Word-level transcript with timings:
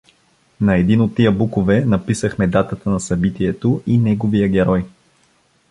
На 0.61 0.75
един 0.75 1.01
от 1.01 1.15
тия 1.15 1.31
букове 1.31 1.85
написахме 1.85 2.47
датата 2.47 2.89
на 2.89 2.99
събитието 2.99 3.83
и 3.87 3.97
неговия 3.97 4.47
герой. 4.49 4.85